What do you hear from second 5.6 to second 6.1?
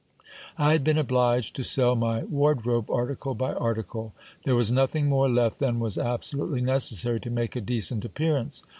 was